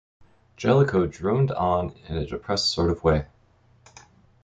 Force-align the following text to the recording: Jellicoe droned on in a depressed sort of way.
Jellicoe 0.57 1.05
droned 1.05 1.51
on 1.51 1.91
in 2.09 2.17
a 2.17 2.25
depressed 2.25 2.71
sort 2.71 2.89
of 2.89 3.03
way. 3.03 3.27